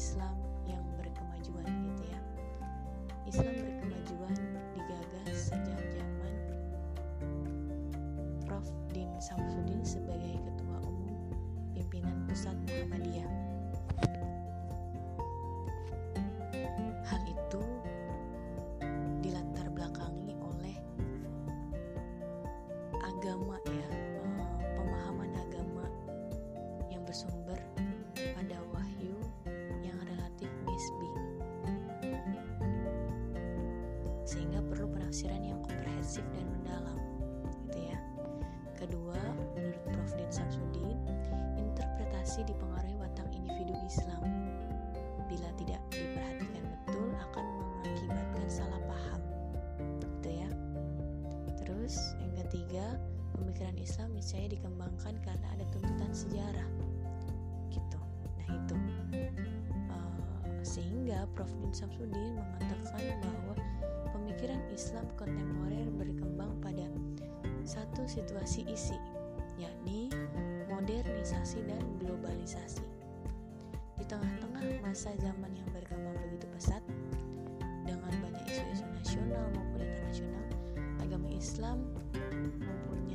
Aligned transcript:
slow. 0.00 0.29
Penafsiran 35.20 35.52
yang 35.52 35.60
komprehensif 35.60 36.24
dan 36.32 36.48
mendalam 36.48 36.96
gitu 37.68 37.92
ya. 37.92 38.00
Kedua, 38.72 39.20
menurut 39.52 39.84
Prof. 39.92 40.16
Din 40.16 40.32
Samsudin, 40.32 40.96
interpretasi 41.60 42.40
dipengaruhi 42.48 42.96
watak 42.96 43.28
individu 43.36 43.76
Islam. 43.84 44.24
Bila 45.28 45.52
tidak 45.60 45.76
diperhatikan 45.92 46.64
betul 46.64 47.12
akan 47.12 47.44
mengakibatkan 47.52 48.48
salah 48.48 48.80
paham. 48.88 49.20
Gitu 50.00 50.40
ya. 50.40 50.48
Terus 51.60 52.16
yang 52.24 52.32
ketiga, 52.40 52.96
pemikiran 53.36 53.76
Islam 53.76 54.16
niscaya 54.16 54.48
dikembangkan 54.48 55.20
karena 55.20 55.46
ada 55.52 55.68
tuntutan 55.68 56.16
sejarah. 56.16 56.70
Gitu. 57.68 58.00
Nah, 58.40 58.48
itu. 58.56 58.76
Uh, 59.84 60.16
sehingga 60.64 61.28
Prof. 61.36 61.52
Din 61.60 61.76
Samsudin 61.76 62.40
mengatakan 62.40 63.20
bahwa 63.20 63.59
situasi 68.10 68.66
isi, 68.66 68.98
yakni 69.54 70.10
modernisasi 70.66 71.62
dan 71.62 71.78
globalisasi. 72.02 72.82
Di 73.94 74.04
tengah-tengah 74.10 74.82
masa 74.82 75.14
zaman 75.22 75.54
yang 75.54 75.68
berkembang 75.70 76.18
begitu 76.26 76.50
pesat, 76.50 76.82
dengan 77.86 78.10
banyak 78.18 78.42
isu-isu 78.50 78.82
nasional 78.90 79.46
maupun 79.54 79.86
internasional, 79.86 80.46
agama 80.98 81.30
Islam 81.30 81.78
mempunyai 82.58 83.09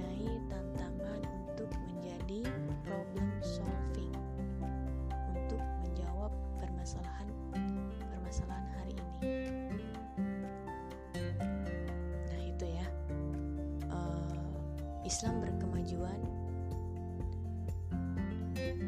Islam 15.06 15.38
berkemajuan 15.38 16.18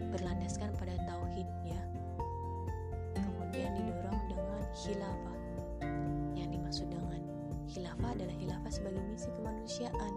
berlandaskan 0.09 0.73
pada 0.81 0.97
tauhid 1.05 1.45
ya. 1.61 1.77
Kemudian 3.13 3.69
didorong 3.77 4.25
dengan 4.25 4.61
khilafah. 4.73 5.37
Yang 6.33 6.49
dimaksud 6.57 6.87
dengan 6.89 7.21
khilafah 7.69 8.09
adalah 8.17 8.35
khilafah 8.41 8.71
sebagai 8.73 9.03
misi 9.05 9.29
kemanusiaan 9.37 10.13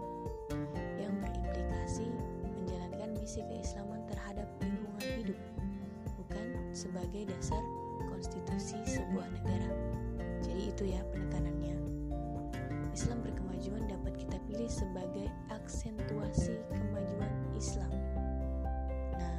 yang 0.97 1.13
berimplikasi 1.21 2.09
menjalankan 2.41 3.09
misi 3.21 3.45
keislaman 3.45 4.01
terhadap 4.09 4.49
lingkungan 4.65 5.05
hidup, 5.21 5.39
bukan 6.17 6.45
sebagai 6.73 7.29
dasar 7.29 7.61
konstitusi 8.09 8.81
sebuah 8.89 9.29
negara. 9.37 9.69
Jadi 10.41 10.61
itu 10.73 10.83
ya 10.97 11.05
penekanannya. 11.13 11.77
Islam 12.91 13.21
berkemajuan 13.61 13.93
dapat 13.93 14.13
kita 14.17 14.37
pilih 14.49 14.71
sebagai 14.73 15.27
aksentuasi 15.53 16.57
kemajuan 16.73 17.29
Islam. 17.53 17.93
Nah, 19.13 19.37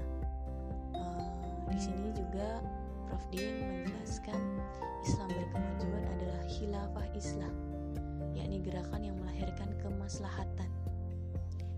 eh, 0.95 1.27
di 1.75 1.79
sini 1.83 2.15
juga 2.15 2.63
Prof. 3.11 3.19
Din 3.35 3.83
menjelaskan 3.83 4.39
Islam 5.03 5.27
berkemajuan 5.27 6.05
adalah 6.07 6.43
khilafah 6.47 7.07
Islam, 7.19 7.51
yakni 8.39 8.63
gerakan 8.63 9.03
yang 9.03 9.19
melahirkan 9.19 9.75
kemaslahatan. 9.83 10.71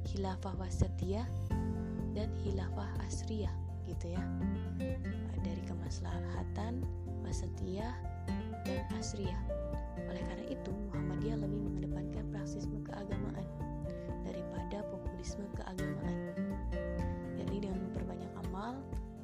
Khilafah 0.05 0.53
wasatiyah 0.61 1.25
dan 2.13 2.29
khilafah 2.45 2.93
asriyah 3.09 3.57
gitu 3.89 4.13
ya. 4.13 4.21
Dari 5.41 5.65
kemaslahatan, 5.65 6.85
wasatiyah, 7.25 7.97
dan 8.69 8.85
asriyah. 9.01 9.41
Oleh 10.05 10.21
karena 10.29 10.45
itu, 10.53 10.71
Muhammadiyah 10.93 11.39
lebih 11.41 11.61
mengedepankan 11.65 12.24
praksisme 12.45 12.77
keagamaan 12.85 13.49
daripada 14.21 14.85
populisme 14.93 15.49
keagamaan. 15.57 16.37
Jadi 17.41 17.57
dengan 17.65 17.89
memperbanyak 17.89 18.33
amal 18.45 18.77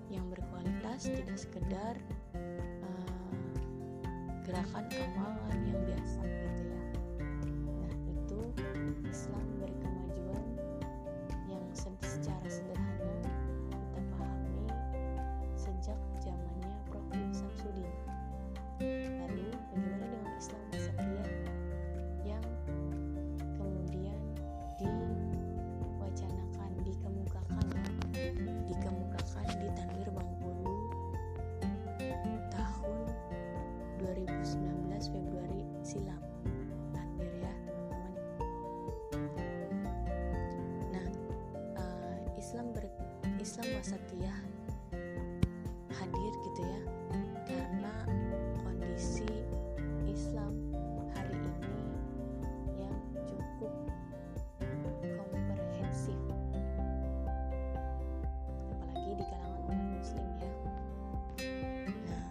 yang 0.09 0.25
berkualitas 0.33 1.05
tidak 1.05 1.37
sekedar 1.37 2.01
uh, 2.33 3.33
gerakan 4.41 4.89
amalan 5.21 5.61
yang 5.69 5.81
biasa 5.85 6.21
gitu 6.25 6.63
ya. 6.65 6.83
Nah, 7.69 7.93
itu 8.09 8.41
Islam 9.05 9.45
berkemajuan 9.61 9.80
Wasatiyah 43.81 44.37
hadir 45.89 46.33
gitu 46.45 46.61
ya 46.69 46.81
karena 47.49 48.05
kondisi 48.61 49.25
Islam 50.05 50.53
hari 51.17 51.41
ini 51.41 51.81
yang 52.77 52.93
cukup 53.25 53.73
komprehensif. 55.33 56.21
Apalagi 58.85 59.17
di 59.17 59.25
kalangan 59.25 59.57
umat 59.65 59.81
muslim 59.97 60.29
ya. 60.29 60.53
Nah 62.05 62.25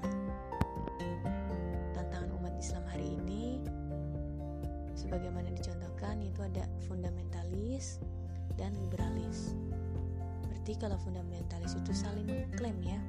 tantangan 1.98 2.30
umat 2.46 2.54
Islam 2.62 2.86
hari 2.94 3.18
ini 3.18 3.58
sebagaimana 4.94 5.50
dicontohkan 5.58 6.22
itu 6.22 6.46
ada 6.46 6.70
fundamentalis 6.86 7.98
dan 8.54 8.70
liberalis 8.78 9.58
berarti 10.70 10.86
kalau 10.86 11.02
fundamentalis 11.02 11.74
itu 11.82 11.94
saling 11.98 12.30
mengklaim 12.30 12.78
ya. 12.86 13.02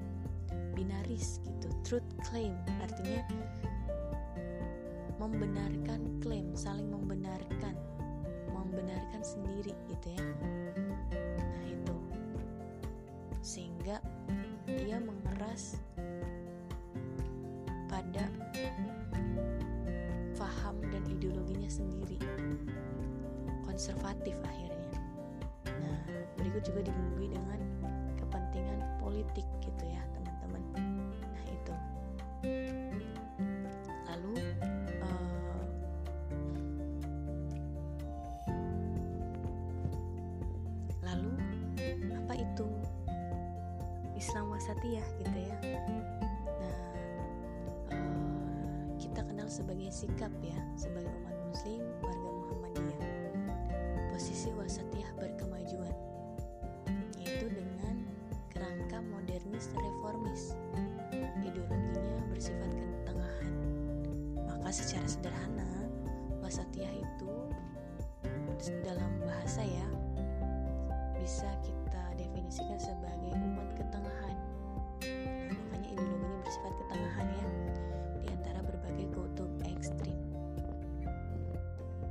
Binaris 0.72 1.44
gitu 1.44 1.68
truth 1.84 2.08
claim. 2.24 2.56
Artinya 2.80 3.20
membenarkan 5.20 6.24
klaim 6.24 6.56
saling 6.56 6.88
membenarkan. 6.88 7.76
Membenarkan 8.48 9.20
sendiri 9.20 9.76
gitu 9.92 10.08
ya. 10.08 10.24
Nah 11.36 11.64
itu. 11.68 11.96
Sehingga 13.44 14.00
ia 14.64 14.96
mengeras 14.96 15.76
pada 17.92 18.24
faham 20.32 20.80
dan 20.88 21.04
ideologinya 21.12 21.68
sendiri. 21.68 22.16
Konservatif 23.68 24.40
akhirnya 24.48 24.69
juga 26.60 26.84
dibumbui 26.84 27.32
dengan 27.32 27.60
kepentingan 28.20 28.80
politik 29.00 29.46
gitu 29.64 29.84
ya 29.88 30.02
teman-teman. 30.12 30.62
Nah 31.24 31.44
itu. 31.48 31.74
Lalu 34.10 34.32
eh, 35.00 35.68
lalu 41.00 41.32
apa 42.12 42.34
itu 42.36 42.68
Islam 44.20 44.52
wasatiyah 44.52 45.06
gitu 45.16 45.38
ya? 45.40 45.56
Nah 46.60 46.76
eh, 47.88 48.84
kita 49.00 49.24
kenal 49.24 49.48
sebagai 49.48 49.88
sikap 49.88 50.32
ya 50.44 50.60
sebagai 50.76 51.08
umat 51.24 51.36
muslim 51.48 51.80
warga 52.04 52.28
Muhammadiyah. 52.28 53.00
Posisi 54.12 54.52
wasatiyah 54.52 54.89
humanis. 60.30 60.54
Ideologinya 61.42 62.22
bersifat 62.30 62.70
ketengahan. 62.70 63.54
Maka 64.46 64.70
secara 64.70 65.06
sederhana, 65.10 65.70
wasatia 66.42 66.86
itu 66.86 67.30
dalam 68.84 69.08
bahasa 69.24 69.64
ya 69.64 69.88
bisa 71.16 71.48
kita 71.64 72.04
definisikan 72.20 72.76
sebagai 72.76 73.32
umat 73.32 73.68
ketengahan. 73.72 74.36
Nah, 75.48 75.56
makanya 75.72 75.88
ideologinya 75.96 76.38
bersifat 76.44 76.72
ketengahan 76.76 77.28
ya 77.32 77.48
di 78.20 78.26
antara 78.28 78.60
berbagai 78.60 79.08
kutub 79.16 79.50
ekstrim. 79.64 80.18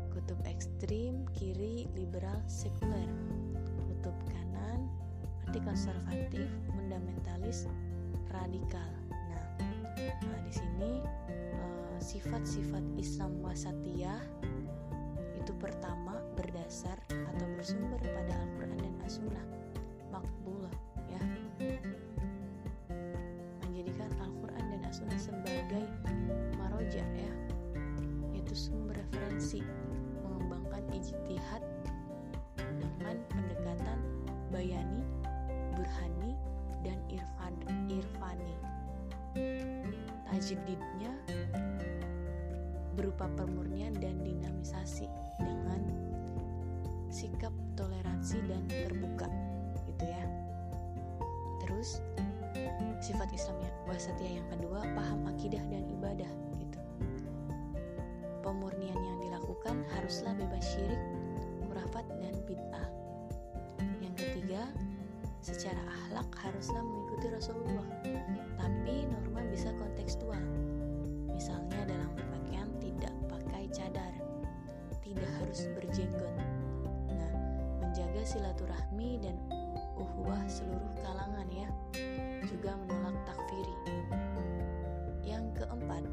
Kutub 0.10 0.40
ekstrim 0.50 1.22
kiri 1.38 1.86
liberal 1.94 2.42
sekuler, 2.50 3.08
kutub 3.86 4.18
kanan 4.26 4.90
anti 5.46 5.62
konservatif, 5.62 6.50
fundamentalis, 6.74 7.70
radikal. 8.34 8.92
Nah, 9.10 9.46
nah 10.00 10.40
di 10.46 10.54
sini 10.54 10.92
eh, 11.30 11.98
sifat-sifat 12.00 12.84
Islam 12.98 13.42
wasatiyah 13.42 14.22
itu 15.38 15.52
pertama 15.58 16.22
berdasar 16.38 17.00
atau 17.10 17.46
bersumber 17.58 17.98
pada 18.02 18.34
Al-Quran 18.38 18.78
dan 18.78 18.96
As-Sunnah. 19.04 19.46
Makbulah 20.14 20.76
ya. 21.10 21.22
Menjadikan 23.66 24.12
Al-Quran 24.22 24.64
dan 24.70 24.82
As-Sunnah 24.86 25.20
sebagai 25.20 25.86
maroja 26.60 27.02
ya. 27.02 27.34
Yaitu 28.36 28.54
sumber 28.54 28.94
referensi 28.98 29.66
mengembangkan 30.22 30.86
ijtihad 30.94 31.64
dengan 32.78 33.18
pendekatan 33.34 34.00
bayani, 34.54 35.02
tajdidnya 40.40 41.12
berupa 42.96 43.28
pemurnian 43.36 43.92
dan 44.00 44.24
dinamisasi 44.24 45.12
dengan 45.36 45.84
sikap 47.12 47.52
toleransi 47.76 48.40
dan 48.48 48.64
terbuka 48.72 49.28
gitu 49.84 50.08
ya. 50.08 50.24
Terus 51.60 52.00
sifat 53.04 53.28
Islam 53.36 53.60
yang 53.68 53.76
wasatiyah 53.84 54.34
yang 54.40 54.48
kedua 54.56 54.80
paham 54.96 55.28
akidah 55.28 55.64
dan 55.68 55.84
ibadah 56.00 56.32
gitu. 56.56 56.80
Pemurnian 58.40 58.96
yang 58.96 59.20
dilakukan 59.20 59.84
haruslah 59.92 60.32
bebas 60.40 60.64
syirik 60.64 61.04
kurafat 61.68 62.08
dan 62.24 62.32
bid'ah. 62.48 62.88
Yang 64.00 64.16
ketiga 64.24 64.72
secara 65.44 65.84
akhlak 65.84 66.32
haruslah 66.48 66.80
mengikuti 66.80 67.28
Rasulullah. 67.28 67.88
Tapi 68.56 69.08
norma 69.08 69.29
bisa 69.60 69.76
kontekstual. 69.76 70.40
Misalnya 71.36 71.84
dalam 71.84 72.08
berpakaian 72.16 72.72
tidak 72.80 73.12
pakai 73.28 73.68
cadar 73.76 74.16
tidak 75.04 75.28
harus 75.36 75.68
berjenggot. 75.76 76.32
Nah 77.12 77.34
menjaga 77.84 78.24
silaturahmi 78.24 79.20
dan 79.20 79.36
uhuwah 80.00 80.40
seluruh 80.48 80.96
kalangan 81.04 81.44
ya. 81.52 81.68
Juga 82.48 82.72
menolak 82.88 83.20
takfiri. 83.28 83.76
Yang 85.28 85.52
keempat 85.60 86.08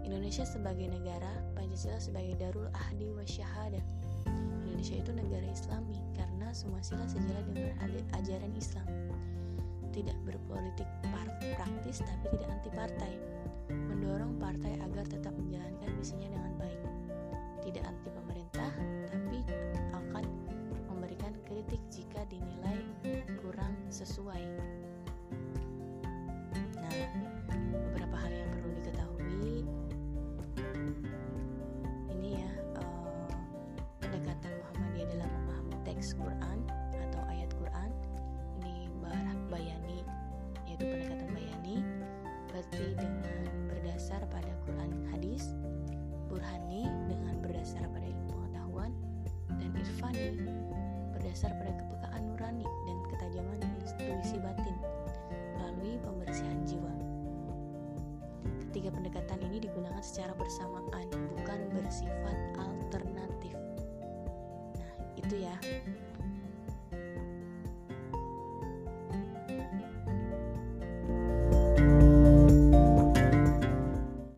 Indonesia 0.00 0.48
sebagai 0.48 0.88
negara 0.88 1.28
Pancasila 1.52 2.00
sebagai 2.00 2.32
darul 2.40 2.72
ahdi 2.72 3.12
wa 3.12 3.28
syahadah 3.28 3.84
Indonesia 4.64 5.04
itu 5.04 5.12
negara 5.12 5.44
islami 5.52 6.00
karena 6.16 6.48
semua 6.56 6.80
sila 6.80 7.04
sejalan 7.04 7.44
dengan 7.52 7.76
ajaran 8.16 8.56
Islam 8.56 8.88
tidak 10.00 10.16
berpolitik 10.24 10.88
praktis 11.04 12.00
tapi 12.00 12.32
tidak 12.32 12.48
anti 12.48 12.72
partai 12.72 13.12
mendorong 13.68 14.32
partai 14.40 14.80
agar 14.80 15.04
tetap 15.04 15.36
menjalankan 15.36 15.92
misinya 16.00 16.32
dengan 16.32 16.56
baik. 16.56 16.80
Tidak 17.60 17.84
anti 17.84 18.08
pemerintah 18.08 18.72
tapi 19.12 19.44
akan 19.92 20.24
memberikan 20.88 21.36
kritik 21.44 21.84
jika 21.92 22.24
dinilai 22.32 22.80
kurang 23.44 23.76
sesuai. 23.92 24.40
Nah 26.80 26.96
beberapa 27.92 28.16
hal 28.16 28.32
yang 28.32 28.50
perlu 28.56 28.70
diketahui. 28.80 29.68
Ini 32.08 32.30
ya 32.40 32.50
uh, 32.80 33.28
pendekatan 34.00 34.52
Muhammadiyah 34.64 35.08
dalam 35.12 35.28
memahami 35.28 35.76
teks 35.84 36.16
Quran 36.16 36.49
dengan 42.96 43.54
berdasar 43.70 44.22
pada 44.30 44.52
Quran 44.66 44.90
hadis 45.14 45.52
burhani 46.30 46.86
dengan 47.10 47.38
berdasar 47.42 47.84
pada 47.90 48.06
ilmu 48.06 48.30
pengetahuan 48.30 48.90
dan 49.58 49.70
irfani 49.74 50.38
berdasar 51.14 51.52
pada 51.58 51.72
kepekaan 51.74 52.22
nurani 52.30 52.66
dan 52.66 52.98
ketajaman 53.10 53.58
intuisi 53.60 54.38
batin 54.40 54.76
melalui 55.58 55.98
pembersihan 56.00 56.58
jiwa. 56.64 56.94
Ketiga 58.70 58.94
pendekatan 58.94 59.38
ini 59.50 59.66
digunakan 59.66 60.00
secara 60.00 60.32
bersamaan 60.38 61.10
bukan 61.34 61.60
bersifat 61.74 62.38
alternatif. 62.56 63.58
Nah 64.78 64.92
itu 65.18 65.34
ya 65.42 65.54